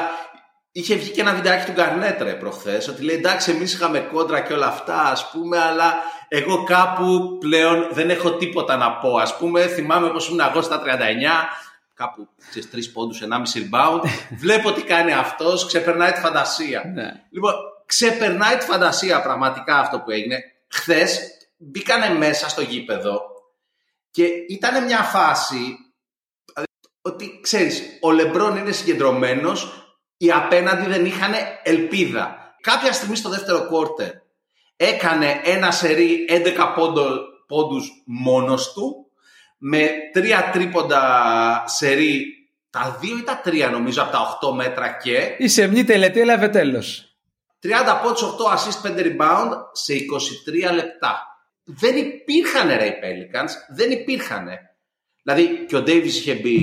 είχε 0.72 0.96
βγει 0.96 1.10
και 1.10 1.22
ένα 1.22 1.34
βιντεάκι 1.34 1.66
του 1.66 1.72
Γκαρνέτ 1.72 2.22
ρε 2.22 2.34
προχθές, 2.34 2.88
ότι 2.88 3.04
λέει 3.04 3.16
εντάξει 3.16 3.51
εμείς 3.51 3.74
είχαμε 3.74 4.00
κόντρα 4.00 4.39
και 4.42 4.54
όλα 4.54 4.68
αυτά, 4.68 5.01
ας 5.01 5.30
πούμε, 5.32 5.60
αλλά 5.60 5.94
εγώ 6.27 6.63
κάπου 6.63 7.38
πλέον 7.39 7.88
δεν 7.92 8.10
έχω 8.10 8.32
τίποτα 8.32 8.75
να 8.77 8.92
πω, 8.92 9.18
ας 9.18 9.38
πούμε, 9.38 9.68
θυμάμαι 9.68 10.10
πως 10.10 10.27
ήμουν 10.27 10.39
εγώ 10.50 10.62
στα 10.62 10.80
39, 10.82 11.50
κάπου 11.98 12.27
στις 12.50 12.70
3 12.74 12.92
πόντους, 12.94 13.22
1,5 13.22 13.27
rebound, 13.27 14.01
βλέπω 14.44 14.72
τι 14.72 14.82
κάνει 14.82 15.13
αυτός, 15.13 15.66
ξεπερνάει 15.66 16.12
τη 16.12 16.20
φαντασία. 16.20 16.84
Ναι. 16.94 17.12
Λοιπόν, 17.30 17.54
ξεπερνάει 17.86 18.58
τη 18.58 18.66
φαντασία 18.66 19.22
πραγματικά 19.22 19.80
αυτό 19.80 20.00
που 20.00 20.12
έγινε. 20.12 20.38
Χθες 20.68 21.20
μπήκανε 21.58 22.10
μέσα 22.10 22.50
στο 22.50 22.62
γήπεδο 22.62 23.22
και 24.12 24.25
ήταν 24.50 24.84
μια 24.84 25.01
φάση 25.01 25.77
δηλαδή, 26.46 26.72
ότι 27.01 27.39
ξέρεις, 27.42 27.84
ο 28.01 28.12
Λεμπρόν 28.12 28.58
είναι 28.58 28.72
συγκεντρωμένος, 28.72 29.72
οι 30.18 30.32
απέναντι 30.32 30.89
δεν 30.89 31.06
είχαν 31.06 31.34
ελπίδα. 31.63 32.56
κάποια 32.62 32.94
στιγμή 32.94 33.16
στο 33.16 33.30
δεύτερο 33.30 33.70
quarter 33.72 34.12
έκανε 34.75 35.42
ένα 35.44 35.72
σερί 35.72 36.25
11 36.30 36.74
πόντο, 36.75 37.20
πόντους 37.48 38.04
μόνος 38.06 38.74
του 38.74 39.07
με 39.58 39.90
τρία 40.14 40.50
τρίποντα 40.54 41.64
σερί 41.66 42.26
τα 42.70 42.98
δύο 43.02 43.18
ή 43.18 43.24
τα 43.24 43.42
τρία 43.44 43.70
νομίζω 43.70 44.02
από 44.02 44.12
τα 44.12 44.40
8 44.52 44.56
μέτρα 44.56 44.98
και 44.98 45.36
Η 45.38 45.48
σεμνή 45.48 45.84
τελετή 45.84 46.20
έλαβε 46.20 46.48
τέλος. 46.48 47.18
30 47.62 47.70
πόντους, 48.04 48.22
8 48.22 48.46
assist, 48.56 48.82
5 48.82 49.00
rebound 49.00 49.50
σε 49.72 49.94
23 49.94 50.74
λεπτά. 50.74 51.26
Δεν 51.64 51.98
υπήρχαν 51.98 52.68
ρε 52.68 52.86
οι 52.86 52.94
Pelicans, 53.04 53.50
δεν 53.76 53.92
υπήρχαν. 53.92 54.48
Δηλαδή 55.24 55.66
και 55.68 55.76
ο 55.76 55.80
Davis 55.80 56.06
είχε 56.06 56.34
μπει 56.34 56.58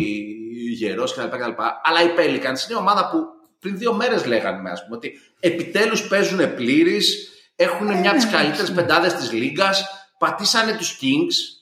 γερός 0.75 1.15
κλπ. 1.15 1.37
κλπ. 1.37 1.61
Αλλά 1.83 2.03
οι 2.03 2.11
Pelicans 2.17 2.69
είναι 2.69 2.79
ομάδα 2.79 3.11
που 3.11 3.19
πριν 3.61 3.79
δύο 3.79 3.93
μέρες 3.93 4.25
λέγανε 4.27 4.71
ας 4.71 4.85
πούμε, 4.85 4.97
ότι 4.97 5.13
επιτέλους 5.41 6.09
παίζουν 6.09 6.55
πλήρης, 6.55 7.33
έχουν 7.57 7.99
μια 7.99 8.11
από 8.11 8.19
τις 8.19 8.31
καλύτερες 8.31 8.73
πεντάδες 8.73 9.15
της 9.15 9.33
λίγκας, 9.33 9.85
πατήσανε 10.19 10.77
τους 10.77 10.99
Kings 11.01 11.54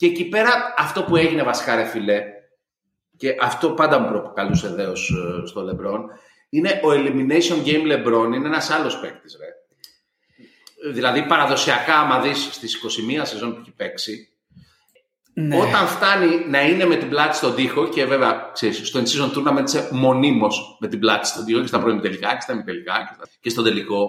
και 0.00 0.06
εκεί 0.06 0.28
πέρα 0.28 0.74
αυτό 0.76 1.02
που 1.02 1.16
έγινε 1.16 1.42
βασικά 1.42 1.76
ρε 1.76 1.84
φιλέ 1.84 2.22
και 3.16 3.36
αυτό 3.40 3.70
πάντα 3.70 3.98
μου 3.98 4.08
προκαλούσε 4.08 4.68
δέος 4.68 5.10
ε, 5.10 5.46
στο 5.46 5.60
LeBron 5.60 6.00
είναι 6.48 6.80
ο 6.84 6.88
Elimination 6.90 7.64
Game 7.66 7.92
LeBron 7.92 8.34
είναι 8.34 8.46
ένας 8.46 8.70
άλλος 8.70 9.00
παίκτης 9.00 9.36
ρε. 9.40 9.46
Δηλαδή 10.92 11.26
παραδοσιακά 11.26 11.98
άμα 11.98 12.20
δεις 12.20 12.48
στις 12.52 12.78
21 13.18 13.20
σεζόν 13.22 13.54
που 13.54 13.60
έχει 13.60 13.70
παίξει 13.70 14.28
Ναι. 15.34 15.56
όταν 15.56 15.86
φτάνει 15.86 16.44
να 16.48 16.60
είναι 16.62 16.84
με 16.84 16.96
την 16.96 17.08
πλάτη 17.08 17.36
στον 17.36 17.54
τοίχο 17.54 17.88
και 17.88 18.04
βέβαια 18.04 18.50
ξέρεις, 18.52 18.88
στο 18.88 19.00
in-season 19.00 19.36
tournament 19.36 19.64
είσαι 19.64 19.88
μονίμως 19.92 20.76
με 20.80 20.88
την 20.88 20.98
πλάτη 20.98 21.26
στον 21.26 21.44
τοίχο 21.44 21.60
και 21.60 21.66
στα 21.66 21.80
πρώην 21.80 22.00
τελικά 22.00 22.34
και 22.34 22.40
στα 22.40 22.52
ημιτελικά 22.52 22.92
και, 23.08 23.14
στα... 23.14 23.28
και 23.40 23.50
στο 23.50 23.62
τελικό. 23.62 24.08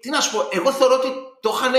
Τι 0.00 0.10
να 0.10 0.20
σου 0.20 0.36
πω, 0.36 0.48
εγώ 0.50 0.72
θεωρώ 0.72 0.94
ότι 0.94 1.08
το 1.40 1.52
είχαν 1.56 1.72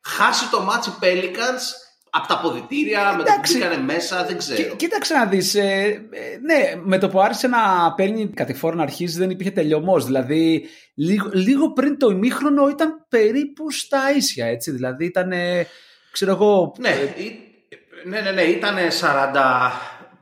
χάσει 0.00 0.50
το 0.50 0.68
match 0.68 0.86
οι 0.86 0.92
Pelicans 1.02 1.83
από 2.16 2.28
τα 2.28 2.34
αποδητήρια, 2.34 3.00
με 3.10 3.16
το 3.16 3.22
που 3.22 3.28
Εντάξει. 3.30 3.52
μπήκανε 3.58 3.76
μέσα, 3.82 4.24
δεν 4.24 4.38
ξέρω. 4.38 4.62
Κοί- 4.62 4.76
Κοίταξε 4.76 5.14
να 5.14 5.26
δεις, 5.26 5.54
ε, 5.54 5.62
ε, 5.62 6.38
ναι, 6.42 6.80
με 6.82 6.98
το 6.98 7.08
που 7.08 7.20
άρχισε 7.20 7.46
να 7.48 7.58
παίρνει 7.96 8.28
κατηφόρα 8.34 8.76
να 8.76 8.82
αρχίζει 8.82 9.18
δεν 9.18 9.30
υπήρχε 9.30 9.50
τελειωμός. 9.52 10.04
Δηλαδή, 10.04 10.64
λίγο, 10.94 11.30
λίγο 11.32 11.72
πριν 11.72 11.98
το 11.98 12.10
ημίχρονο 12.10 12.68
ήταν 12.68 13.06
περίπου 13.08 13.70
στα 13.70 13.98
ίσια, 14.16 14.46
έτσι. 14.46 14.70
Δηλαδή 14.70 15.04
ήταν, 15.04 15.32
ε, 15.32 15.66
ξέρω 16.10 16.30
εγώ, 16.30 16.74
Ναι, 16.78 16.88
ή- 17.16 17.38
ναι, 18.04 18.20
ναι, 18.20 18.30
ναι, 18.30 18.42
ήταν 18.42 18.76
40, 19.00 19.72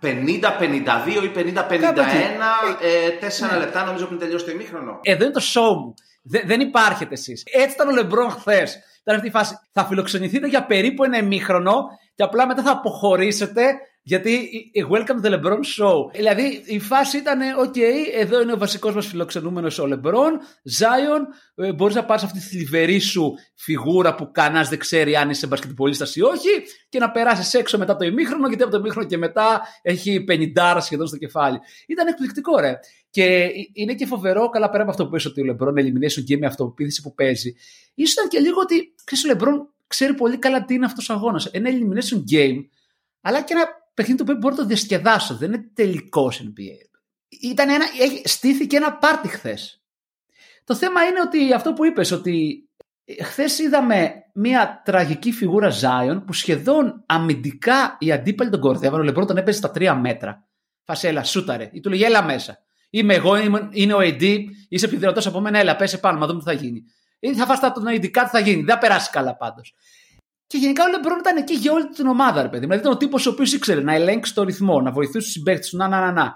50-52 0.00 1.22
ή 1.25 1.28
50-51, 1.28 2.52
ε, 2.80 3.11
τέσσερα 3.20 3.56
λεπτά 3.56 3.84
νομίζω 3.84 4.06
πριν 4.06 4.18
τελειώσει 4.18 4.44
το 4.44 4.50
ημίχρονο. 4.50 4.99
εδώ 5.02 5.25
είναι 5.25 5.32
το 5.32 5.42
show 5.54 5.76
μου. 5.76 5.94
Δε- 6.22 6.42
δεν 6.44 6.61
υπάρχετε 6.61 7.14
εσείς. 7.14 7.42
Έτσι 7.52 7.75
ήταν 7.75 7.88
ο 7.88 7.92
Λεμπρόν 7.92 8.30
χθες. 8.30 8.78
Ήταν 9.02 9.16
αυτή 9.16 9.26
η 9.26 9.30
φάση. 9.30 9.54
Θα 9.73 9.85
φιλοξενηθείτε 9.85 10.47
για 10.47 10.66
περίπου 10.66 11.04
ένα 11.04 11.18
ημίχρονο 11.18 11.85
και 12.14 12.23
απλά 12.23 12.47
μετά 12.47 12.62
θα 12.62 12.71
αποχωρήσετε 12.71 13.62
γιατί 14.04 14.30
η- 14.32 14.71
η 14.73 14.87
Welcome 14.90 15.25
to 15.25 15.25
the 15.25 15.30
LeBron 15.35 15.59
Show. 15.78 16.11
Δηλαδή 16.14 16.62
η 16.66 16.78
φάση 16.78 17.16
ήταν, 17.18 17.40
οκ, 17.59 17.75
εδώ 18.18 18.40
είναι 18.42 18.52
ο 18.52 18.59
βασικός 18.59 18.94
μας 18.94 19.06
φιλοξενούμενος 19.06 19.78
ο 19.78 19.85
LeBron, 19.92 20.32
Zion, 20.78 21.21
ε, 21.54 21.73
μπορείς 21.73 21.94
να 21.94 22.04
πάρεις 22.04 22.23
αυτή 22.25 22.38
τη 22.38 22.44
θλιβερή 22.44 22.99
σου 22.99 23.35
φιγούρα 23.54 24.14
που 24.14 24.30
κανένας 24.30 24.68
δεν 24.68 24.78
ξέρει 24.78 25.16
αν 25.16 25.30
είσαι 25.30 25.47
μπασκετμπολίστας 25.47 26.16
ή 26.16 26.23
όχι 26.23 26.49
και 26.88 26.99
να 26.99 27.11
περάσεις 27.11 27.54
έξω 27.54 27.78
μετά 27.78 27.97
το 27.97 28.04
ημίχρονο 28.04 28.49
γιατί 28.49 28.62
από 28.62 28.73
το 28.73 28.78
ημίχρονο 28.78 29.06
και 29.09 29.16
μετά 29.18 29.61
έχει 29.82 30.25
50 30.28 30.78
σχεδόν 30.80 31.06
στο 31.06 31.16
κεφάλι. 31.16 31.59
Ήταν 31.87 32.06
εκπληκτικό 32.06 32.59
ρε. 32.59 32.78
Και 33.11 33.25
ε, 33.25 33.50
είναι 33.73 33.94
και 33.94 34.06
φοβερό, 34.06 34.49
καλά 34.49 34.71
πέρα 34.71 34.82
από 34.82 34.90
αυτό 34.90 35.04
που 35.04 35.11
'πες 35.11 35.25
ότι 35.25 35.40
ο 35.50 35.56
LeBron 35.59 35.73
elimination 35.78 36.32
game 36.32 36.38
με 36.38 36.47
αυτοπεποίθηση 36.47 37.02
που 37.02 37.14
παίζει. 37.14 37.54
Ίσως 37.94 38.12
ήταν 38.14 38.28
και 38.28 38.38
λίγο 38.38 38.61
ότι 38.61 38.94
ξέρεις, 39.04 39.35
ο 39.35 39.37
LeBron 39.38 39.66
ξέρει 39.87 40.14
πολύ 40.14 40.38
καλά 40.38 40.64
τι 40.64 40.75
είναι 40.75 40.85
αυτός 40.85 41.09
ο 41.09 41.12
αγώνας. 41.12 41.47
Ένα 41.47 41.71
elimination 41.71 42.16
game, 42.35 42.64
αλλά 43.21 43.42
και 43.42 43.52
ένα 43.54 43.80
παιχνίδι 43.94 44.18
το 44.18 44.22
οποίο 44.28 44.40
μπορεί 44.40 44.54
να 44.54 44.61
το 44.61 44.66
διασκεδάσω. 44.66 45.37
Δεν 45.37 45.52
είναι 45.52 45.70
τελικός 45.75 46.40
NBA. 46.42 46.99
Ήταν 47.42 47.68
ένα, 47.68 47.84
έχει- 48.00 48.28
στήθηκε 48.28 48.76
ένα 48.76 48.92
πάρτι 48.92 49.28
χθες. 49.28 49.82
Το 50.64 50.75
θέμα 50.75 51.02
είναι 51.02 51.20
ότι 51.20 51.52
αυτό 51.52 51.72
που 51.72 51.84
είπες, 51.84 52.11
ότι 52.11 52.64
χθες 53.22 53.58
είδαμε 53.58 54.12
μια 54.34 54.82
τραγική 54.84 55.32
φιγούρα 55.32 55.70
Zion 55.80 56.22
που 56.26 56.32
σχεδόν 56.32 57.02
αμυντικά 57.06 57.96
οι 57.99 58.12
αντίπαλοι 58.12 58.50
τον 58.50 58.61
κορδεύαν. 58.61 59.00
Ο 59.00 59.02
Λεμπρόν 59.02 59.26
τον 59.26 59.37
έπαιζε 59.37 59.58
στα 59.58 59.70
τρία 59.70 59.94
μέτρα. 59.94 60.46
Φασέλα, 60.84 61.25
σούταρε. 61.25 61.70
Ή 61.72 61.80
του 61.80 61.88
λέγε, 61.90 62.06
έλα 62.06 62.22
μέσα. 62.25 62.58
Είμαι 62.90 63.14
εγώ, 63.14 63.37
είμαι- 63.37 63.68
είναι 63.70 63.94
ο 63.94 63.99
AD, 64.00 64.44
είσαι 64.68 64.88
πιο 64.88 64.99
δυνατός 64.99 65.26
από 65.26 65.40
μένα, 65.40 65.58
έλα, 65.58 65.76
πέσε 65.76 65.99
πάνω, 65.99 66.18
μα 66.18 66.26
δούμε 66.26 66.38
τι 66.38 66.44
θα 66.44 66.52
γίνει. 66.52 66.84
Ή 67.18 67.34
θα 67.34 67.46
φας 67.46 67.61
τα- 67.61 67.72
τον 67.72 67.84
AD, 67.88 68.06
κάτι 68.11 68.30
θα 68.30 68.38
γίνει. 68.38 68.62
Δεν 68.62 68.75
θα 68.75 68.78
περάσει 68.80 69.11
καλά 69.11 69.37
πάντως. 69.37 69.75
Και 70.52 70.59
γενικά 70.59 70.85
ο 70.85 70.88
Λεμπρόν 70.88 71.18
ήταν 71.18 71.37
εκεί 71.37 71.54
για 71.54 71.73
όλη 71.73 71.88
την 71.88 72.06
ομάδα, 72.06 72.42
ρε 72.42 72.49
παιδί. 72.49 72.61
Δηλαδή 72.61 72.80
ήταν 72.80 72.92
ο 72.92 72.97
τύπος 72.97 73.26
ο 73.26 73.30
οποίος 73.30 73.52
ήξερε 73.52 73.80
να 73.80 73.94
ελέγξει 73.94 74.35
το 74.35 74.42
ρυθμό, 74.42 74.80
να 74.80 74.92
βοηθήσει 74.92 75.18
τους 75.18 75.30
συμπαίκτες 75.30 75.68
του, 75.68 75.76
να, 75.76 75.88
να, 75.88 76.00
να, 76.00 76.12
να. 76.12 76.35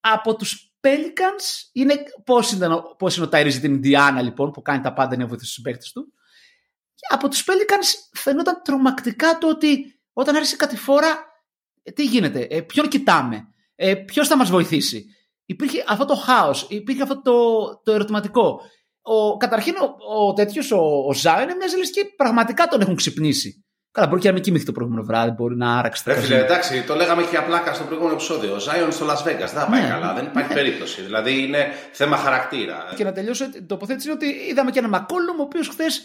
Από 0.00 0.36
τους 0.36 0.74
Pelicans 0.80 1.68
είναι 1.72 1.94
πώς 2.24 2.52
είναι, 2.52 2.68
πώς 2.98 3.16
είναι 3.16 3.24
ο 3.24 3.28
Τάιρι 3.28 3.58
την 3.58 3.74
Ινδιάνα, 3.74 4.22
λοιπόν, 4.22 4.50
που 4.50 4.62
κάνει 4.62 4.82
τα 4.82 4.92
πάντα 4.92 5.14
για 5.14 5.22
να 5.24 5.26
βοηθήσει 5.26 5.46
τους 5.46 5.54
συμπαίκτες 5.54 5.92
του. 5.92 6.12
Και 6.94 7.06
από 7.14 7.28
τους 7.28 7.44
Pelicans 7.44 8.18
φαινόταν 8.18 8.60
τρομακτικά 8.64 9.38
το 9.38 9.48
ότι 9.48 10.00
όταν 10.12 10.36
άρχισε 10.36 10.56
κάτι 10.56 10.76
φορά, 10.76 11.24
ε, 11.82 11.90
τι 11.90 12.04
γίνεται, 12.04 12.46
ε, 12.50 12.60
ποιον 12.60 12.88
κοιτάμε, 12.88 13.48
ε, 13.74 13.94
ποιος 13.94 14.28
θα 14.28 14.36
μας 14.36 14.50
βοηθήσει. 14.50 15.06
Υπήρχε 15.44 15.84
αυτό 15.88 16.04
το 16.04 16.14
χάος, 16.14 16.66
υπήρχε 16.70 17.02
αυτό 17.02 17.22
το, 17.22 17.32
το 17.84 17.92
ερωτηματικό. 17.92 18.60
Ο, 19.06 19.36
καταρχήν 19.36 19.74
ο, 19.76 20.24
ο 20.26 20.32
τέτοιος, 20.32 20.70
ο, 20.72 20.78
ο 21.08 21.12
Ζάιον, 21.14 21.56
μοιάζει 21.58 21.76
λες 21.76 21.90
και 21.90 22.04
πραγματικά 22.16 22.66
τον 22.66 22.80
έχουν 22.80 22.94
ξυπνήσει. 22.96 23.64
Καλά, 23.90 24.06
μπορεί 24.06 24.20
και 24.20 24.28
να 24.28 24.34
μην 24.34 24.42
κοιμηθεί 24.42 24.64
το 24.64 24.72
προηγούμενο 24.72 25.04
βράδυ, 25.06 25.30
μπορεί 25.30 25.56
να 25.56 25.78
άραξε 25.78 26.04
τα 26.04 26.12
Ρε 26.14 26.20
φίλε, 26.20 26.28
καζίνο. 26.34 26.44
εντάξει, 26.52 26.82
το 26.86 26.94
λέγαμε 26.94 27.22
και 27.22 27.28
για 27.30 27.44
πλάκα 27.44 27.74
στο 27.74 27.84
προηγούμενο 27.84 28.14
επεισόδιο. 28.14 28.54
Ο 28.54 28.58
Ζάιον 28.58 28.92
στο 28.92 29.06
Las 29.06 29.18
Vegas 29.22 29.36
δεν 29.38 29.48
θα 29.48 29.66
πάει 29.70 29.82
Ναι. 29.82 29.88
καλά, 29.88 30.14
δεν 30.14 30.24
υπάρχει 30.24 30.52
περίπτωση. 30.52 31.02
Δηλαδή 31.02 31.42
είναι 31.42 31.66
θέμα 31.92 32.16
χαρακτήρα. 32.16 32.76
Και 32.96 33.04
να 33.04 33.12
τελειώσω 33.12 33.50
την 33.50 33.66
τοποθέτηση 33.66 34.06
είναι 34.10 34.16
ότι 34.22 34.26
είδαμε 34.50 34.70
και 34.70 34.78
ένα 34.78 34.88
Μακόλουμ, 34.88 35.38
ο 35.40 35.42
οποίος 35.42 35.68
χθες 35.68 36.02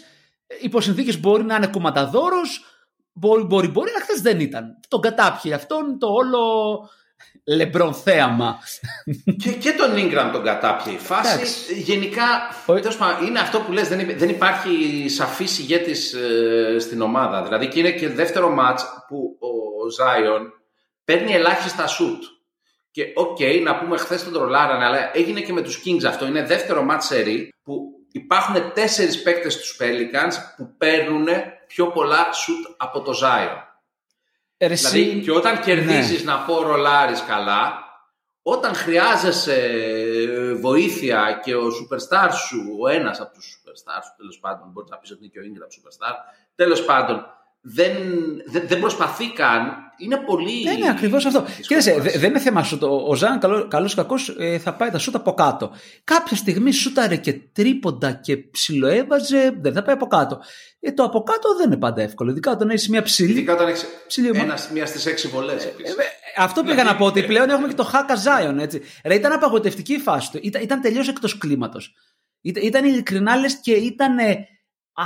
υπό 0.60 0.80
συνθήκες 0.80 1.20
μπορεί 1.20 1.44
να 1.44 1.54
είναι 1.54 1.66
κουματαδόρος, 1.66 2.64
μπορεί, 3.12 3.42
μπορεί, 3.42 3.68
μπορεί, 3.68 3.90
αλλά 3.90 4.00
χθες 4.00 4.20
δεν 4.20 4.40
ήταν. 4.40 4.66
Τον 4.88 5.00
κατάπιε 5.00 5.54
αυτόν 5.54 5.98
το 5.98 6.06
όλο 6.06 6.40
λεμπρόν 7.44 7.94
θέαμα. 7.94 8.58
και, 9.42 9.50
και 9.52 9.72
τον 9.72 9.94
Ingram 9.96 10.30
τον 10.32 10.42
κατάπιε 10.44 10.92
η 10.92 10.98
φάση. 10.98 11.34
Εντάξει. 11.34 11.74
Γενικά, 11.74 12.24
Ο- 12.66 12.74
τέλος 12.74 12.96
πάντων, 12.96 13.26
είναι 13.26 13.38
αυτό 13.38 13.60
που 13.60 13.72
λες, 13.72 13.88
δεν, 13.88 13.98
υπ- 14.00 14.18
δεν 14.18 14.28
υπάρχει 14.28 15.04
σαφής 15.08 15.58
ηγέτης 15.58 16.12
ε, 16.14 16.76
στην 16.78 17.00
ομάδα. 17.00 17.42
Δηλαδή 17.42 17.68
και 17.68 17.78
είναι 17.78 17.90
και 17.90 18.08
δεύτερο 18.08 18.50
μάτς 18.50 18.84
που 19.08 19.36
ο 19.40 19.88
Zion 19.90 20.52
παίρνει 21.04 21.32
ελάχιστα 21.32 21.86
σουτ. 21.86 22.22
Και 22.90 23.04
οκ, 23.14 23.38
να 23.64 23.78
πούμε 23.78 23.96
χθες 23.96 24.24
τον 24.24 24.32
τρολάρανε, 24.32 24.84
αλλά 24.84 25.10
έγινε 25.16 25.40
και 25.40 25.52
με 25.52 25.62
τους 25.62 25.82
Kings 25.84 26.04
αυτό. 26.08 26.26
Είναι 26.26 26.42
δεύτερο 26.44 26.82
μάτς 26.82 27.06
σερί 27.06 27.52
που 27.62 27.82
υπάρχουν 28.12 28.72
τέσσερις 28.74 29.22
παίκτες 29.22 29.52
στους 29.52 29.76
Pelicans 29.80 30.32
που 30.56 30.74
παίρνουν 30.78 31.26
πιο 31.66 31.86
πολλά 31.86 32.32
σουτ 32.32 32.66
από 32.76 33.00
το 33.02 33.12
Zion. 33.22 33.56
Ρε, 34.60 34.74
Δηλαδή, 34.74 35.00
εσύ- 35.00 35.20
και 35.20 35.30
όταν 35.32 35.60
κερδίζεις 35.60 36.24
Ναι. 36.24 36.32
να 36.32 36.38
πω 36.38 36.62
ρολάρεις 36.62 37.22
καλά, 37.22 37.78
όταν 38.42 38.74
χρειάζεσαι 38.74 39.54
ε, 39.64 40.52
βοήθεια 40.54 41.40
και 41.44 41.54
ο 41.54 41.66
superstar 41.66 42.28
σου, 42.46 42.76
ο 42.80 42.88
ένας 42.88 43.20
από 43.20 43.32
τους 43.34 43.46
superstar 43.56 44.00
σου, 44.04 44.14
τέλος 44.16 44.38
πάντων, 44.38 44.68
μπορείς 44.72 44.90
να 44.90 44.96
πεις 44.96 45.10
ότι 45.10 45.20
είναι 45.24 45.32
και 45.32 45.38
ο 45.38 45.42
Ingram 45.42 45.68
superstar, 45.68 46.14
τέλος 46.54 46.84
πάντων, 46.84 47.26
δεν, 47.60 47.92
δεν, 48.46 48.62
δεν 48.66 48.80
προσπαθεί 48.80 49.32
καν. 49.32 49.88
Είναι 50.02 50.16
πολύ. 50.16 50.64
Ναι, 50.64 50.72
ναι, 50.72 50.88
ακριβώς 50.90 51.24
αυτό. 51.26 51.40
δύσκολη 51.40 51.66
Κοίταξε, 51.66 51.92
φάση. 51.92 52.08
δε- 52.10 52.18
δεν 52.18 52.30
είναι 52.30 52.38
θέμα 52.38 52.62
σου. 52.62 52.78
Το, 52.78 53.04
ο 53.08 53.14
Ζαν, 53.14 53.38
καλό 53.68 53.86
ή 53.90 53.94
κακός, 53.94 54.36
θα 54.62 54.74
πάει 54.74 54.90
τα 54.90 54.98
σούτα 54.98 55.18
από 55.18 55.32
κάτω. 55.34 55.72
Κάποια 56.04 56.36
στιγμή 56.36 56.72
σούταρε 56.72 57.16
και 57.16 57.32
τρίποντα 57.52 58.12
και 58.12 58.36
ψιλοέβαζε, 58.36 59.58
δεν 59.60 59.72
θα 59.72 59.82
πάει 59.82 59.94
από 59.94 60.06
κάτω. 60.06 60.40
Ε, 60.80 60.92
το 60.92 61.02
από 61.02 61.22
κάτω 61.22 61.56
δεν 61.56 61.66
είναι 61.66 61.76
πάντα 61.76 62.02
εύκολο. 62.02 62.30
Ειδικά 62.30 62.50
όταν 62.50 62.70
έχεις 62.70 62.88
μια 62.88 63.02
ψηλή. 63.02 63.30
Ειδικά 63.30 63.52
όταν 63.52 63.68
έχεις 63.68 63.86
Ψηλή 64.06 64.30
ομάδα. 64.30 64.56
μία 64.72 64.86
στις 64.86 65.06
έξι 65.06 65.28
βολές. 65.28 65.64
Ε, 65.64 65.68
ε, 65.68 65.72
αυτό 66.36 66.62
πήγα 66.62 66.84
να 66.84 66.96
πω 66.96 67.04
ότι 67.04 67.22
πλέον 67.22 67.50
έχουμε 67.50 67.68
και 67.68 67.74
το 67.74 67.84
Χάκα 67.84 68.14
Ζάιον. 68.14 68.58
Έτσι. 68.58 68.80
Ρε, 69.04 69.14
ήταν 69.14 69.32
απαγοητευτική 69.32 69.92
η 69.92 69.98
φάση 69.98 70.30
του. 70.30 70.38
Ήταν, 70.42 70.62
ήταν 70.62 70.80
τελείως 70.80 71.08
εκτός 71.08 71.38
κλίματος. 71.38 71.94
Ήταν, 72.40 72.62
ήταν 72.62 72.84
ειλικρινά 72.84 73.36
λες 73.36 73.60
και 73.60 73.72
ήταν 73.72 74.16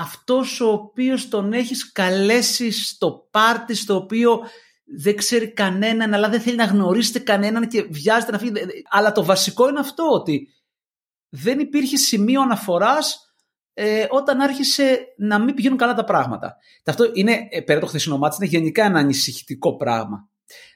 αυτός 0.00 0.60
ο 0.60 0.70
οποίος 0.70 1.28
τον 1.28 1.52
έχεις 1.52 1.92
καλέσει 1.92 2.70
στο 2.70 3.28
πάρτι 3.30 3.74
στο 3.74 3.94
οποίο 3.94 4.40
δεν 4.84 5.16
ξέρει 5.16 5.52
κανέναν, 5.52 6.14
αλλά 6.14 6.28
δεν 6.28 6.40
θέλει 6.40 6.56
να 6.56 6.64
γνωρίσετε 6.64 7.18
κανέναν 7.18 7.68
και 7.68 7.82
βιάζεται 7.82 8.32
να 8.32 8.38
φύγει. 8.38 8.52
Αλλά 8.90 9.12
το 9.12 9.24
βασικό 9.24 9.68
είναι 9.68 9.78
αυτό 9.78 10.04
ότι 10.10 10.48
δεν 11.28 11.58
υπήρχε 11.58 11.96
σημείο 11.96 12.40
αναφοράς 12.40 13.34
ε, 13.74 14.06
όταν 14.10 14.40
άρχισε 14.40 15.06
να 15.16 15.38
μην 15.38 15.54
πηγαίνουν 15.54 15.78
καλά 15.78 15.94
τα 15.94 16.04
πράγματα. 16.04 16.56
Και 16.82 16.90
αυτό 16.90 17.10
είναι, 17.12 17.38
ε, 17.50 17.60
πέρα 17.60 17.80
το 17.80 17.86
χθεσινό 17.86 18.18
μάτι, 18.18 18.36
είναι 18.40 18.50
γενικά 18.50 18.84
ένα 18.84 18.98
ανησυχητικό 18.98 19.76
πράγμα 19.76 20.28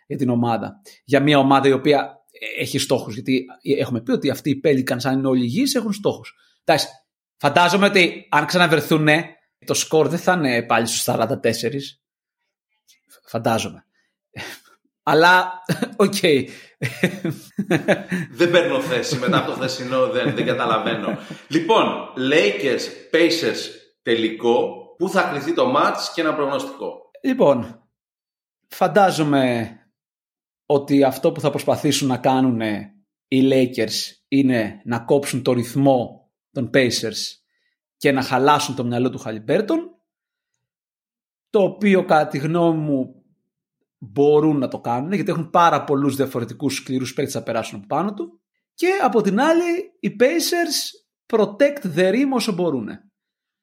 για 0.07 0.17
την 0.17 0.29
ομάδα. 0.29 0.81
Για 1.05 1.21
μια 1.21 1.39
ομάδα 1.39 1.69
η 1.69 1.73
οποία 1.73 2.25
ε, 2.31 2.61
έχει 2.61 2.79
στόχους. 2.79 3.15
Γιατί 3.15 3.47
έχουμε 3.79 4.01
πει 4.01 4.11
ότι 4.11 4.31
αυτοί 4.31 4.51
οι 4.51 4.61
Pelicans, 4.65 5.03
αν 5.03 5.19
είναι 5.19 5.29
όλοι 5.29 5.45
υγιείς, 5.45 5.75
έχουν 5.75 5.93
στόχους. 5.93 6.35
Εντάξει, 6.65 6.89
Φαντάζομαι 7.41 7.87
ότι 7.87 8.29
αν 8.31 8.47
ξαναβρεθούν, 8.47 9.09
το 9.67 9.75
σκορ 9.75 10.09
δεν 10.09 10.19
θα 10.19 10.33
είναι 10.33 10.63
πάλι 10.63 10.87
στους 10.87 11.05
44. 11.07 11.35
Φαντάζομαι. 13.27 13.87
Αλλά, 15.03 15.63
οκ. 15.97 16.21
δεν 18.31 18.51
παίρνω 18.51 18.81
θέση 18.81 19.19
μετά 19.19 19.39
από 19.39 19.51
το 19.51 19.57
χθεσινό, 19.57 20.07
δεν, 20.07 20.35
δεν 20.35 20.47
καταλαβαίνω. 20.47 21.19
λοιπόν, 21.49 22.13
Lakers, 22.17 23.15
Pacers 23.15 23.59
τελικό, 24.03 24.77
πού 24.99 25.09
θα 25.09 25.23
κριθεί 25.23 25.55
το 25.55 25.75
match 25.77 25.99
και 26.15 26.21
ένα 26.21 26.35
προγνωστικό. 26.35 27.11
Λοιπόν, 27.23 27.89
φαντάζομαι 28.69 29.73
ότι 30.67 31.05
αυτό 31.05 31.33
που 31.33 31.41
θα 31.41 31.51
προσπαθήσουν 31.51 32.09
να 32.09 32.19
κάνουν 32.19 32.61
οι 33.29 33.49
Lakers 33.51 34.23
είναι 34.29 34.81
να 34.85 34.99
κόψουν 35.01 35.43
το 35.43 35.53
ρυθμό 35.53 36.18
των 36.51 36.71
Pacers 36.75 37.17
και 37.97 38.13
να 38.13 38.23
χαλάσουν 38.23 38.75
το 38.75 38.85
μυαλό 38.85 39.11
του 39.11 39.19
Χαλιμπέρτον 39.19 39.99
το 41.51 41.63
οποίο 41.63 42.05
κατά 42.05 42.27
τη 42.27 42.39
γνώμη 42.39 42.79
μου 42.79 43.25
μπορούν 43.99 44.59
να 44.59 44.69
το 44.69 44.81
κάνουν 44.81 45.13
γιατί 45.13 45.31
έχουν 45.31 45.51
πάρα 45.51 45.85
πολλούς 45.85 46.17
διαφορετικούς 46.17 46.75
σκληρούς 46.75 47.15
παίκτες 47.15 47.35
να 47.35 47.43
περάσουν 47.43 47.79
από 47.79 47.87
πάνω 47.87 48.15
του. 48.15 48.41
Και 48.75 48.89
από 49.03 49.21
την 49.23 49.41
άλλη 49.41 49.97
οι 50.01 50.17
Pacers 50.21 51.05
protect 51.37 51.97
the 51.97 52.13
rim 52.13 52.29
όσο 52.35 52.53
μπορούν 52.53 52.89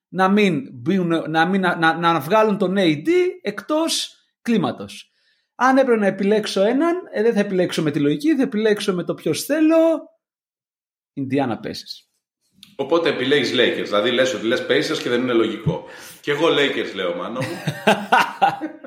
να 0.08 0.30
μην, 0.30 0.84
να, 1.28 1.46
μην 1.46 1.62
να, 1.62 1.76
να, 1.76 1.98
να 1.98 2.20
βγάλουν 2.20 2.58
τον 2.58 2.76
AD 2.78 3.08
εκτός 3.42 4.16
κλίματος. 4.42 5.12
Αν 5.56 5.78
έπρεπε 5.78 6.00
να 6.00 6.08
επιλέξω 6.08 6.62
έναν 6.62 6.96
ε, 7.12 7.22
δεν 7.22 7.34
θα 7.34 7.40
επιλέξω 7.40 7.82
με 7.82 7.92
τη 7.92 8.00
λογική 8.00 8.36
θα 8.36 8.42
επιλέξω 8.42 8.94
με 8.94 9.04
το 9.04 9.14
ποιος 9.14 9.44
θέλω 9.44 9.76
Indiana 11.14 11.56
Pacers 11.64 12.15
Οπότε 12.76 13.10
επιλέγεις 13.10 13.52
Lakers, 13.54 13.86
δηλαδή 13.86 14.12
λες 14.12 14.34
ότι 14.34 14.46
λες 14.46 14.66
Pacers 14.70 14.98
και 14.98 15.10
δεν 15.10 15.22
είναι 15.22 15.34
λογικό. 15.34 15.86
Και 16.22 16.32
εγώ 16.32 16.48
Lakers 16.48 16.94
λέω, 16.94 17.16
μάνο 17.16 17.40
μου. 17.40 17.62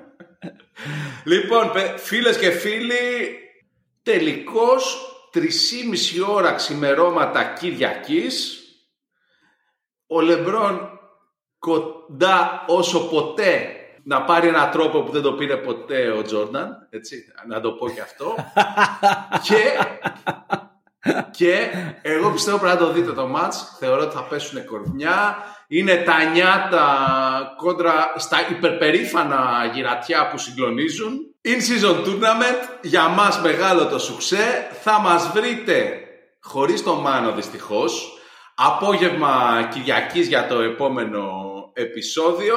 λοιπόν, 1.32 1.70
φίλες 1.96 2.38
και 2.38 2.50
φίλοι, 2.50 3.38
τελικώς 4.02 5.12
3,5 5.34 5.40
ώρα 6.28 6.52
ξημερώματα 6.52 7.44
Κυριακής, 7.44 8.62
ο 10.06 10.20
Λεμπρόν 10.20 10.98
κοντά 11.58 12.64
όσο 12.66 13.08
ποτέ 13.08 13.72
να 14.04 14.22
πάρει 14.22 14.48
ένα 14.48 14.68
τρόπο 14.68 15.02
που 15.02 15.12
δεν 15.12 15.22
το 15.22 15.32
πήρε 15.32 15.56
ποτέ 15.56 16.10
ο 16.10 16.22
Τζόρνταν, 16.22 16.86
έτσι, 16.90 17.24
να 17.46 17.60
το 17.60 17.72
πω 17.72 17.90
και 17.90 18.00
αυτό. 18.00 18.34
και, 19.46 19.62
και 21.30 21.70
εγώ 22.02 22.30
πιστεύω 22.30 22.58
πρέπει 22.58 22.78
να 22.78 22.86
το 22.86 22.92
δείτε 22.92 23.12
το 23.12 23.26
μάτς, 23.26 23.76
θεωρώ 23.78 24.02
ότι 24.02 24.14
θα 24.14 24.22
πέσουν 24.22 24.64
κορμιά, 24.64 25.36
είναι 25.68 25.96
τα 25.96 26.24
νιάτα 26.24 26.86
κόντρα 27.56 28.12
στα 28.16 28.48
υπερπερήφανα 28.50 29.70
γυρατιά 29.74 30.28
που 30.28 30.38
συγκλονίζουν. 30.38 31.18
In 31.44 31.56
season 31.56 31.96
tournament, 32.06 32.78
για 32.80 33.08
μας 33.08 33.40
μεγάλο 33.40 33.86
το 33.86 33.98
σουξέ. 33.98 34.68
Θα 34.82 35.00
μας 35.00 35.30
βρείτε 35.34 36.00
χωρίς 36.40 36.82
το 36.82 36.94
Μάνο 36.94 37.32
δυστυχώς. 37.32 38.12
Απόγευμα 38.54 39.68
Κυριακής 39.72 40.26
για 40.26 40.46
το 40.46 40.60
επόμενο 40.60 41.30
επεισόδιο. 41.72 42.56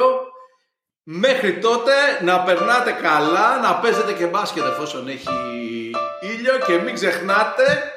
Μέχρι 1.02 1.58
τότε 1.58 1.92
να 2.20 2.40
περνάτε 2.40 2.90
καλά, 2.90 3.60
να 3.62 3.74
παίζετε 3.74 4.12
και 4.12 4.26
μπάσκετ 4.26 4.64
εφόσον 4.64 5.08
έχει 5.08 5.28
ήλιο 6.20 6.58
και 6.66 6.78
μην 6.84 6.94
ξεχνάτε 6.94 7.92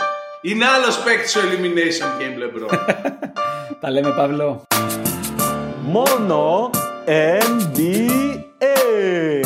είναι 0.48 0.66
άλλος 0.66 1.04
παίκτης 1.04 1.32
στο 1.32 1.40
Elimination 1.42 2.22
Game, 2.22 2.36
LeBron. 2.42 2.78
Τα 3.82 3.92
λέμε, 3.92 4.12
Παύλο. 4.12 4.64
Μόνο 5.82 6.70
NBA. 7.06 9.45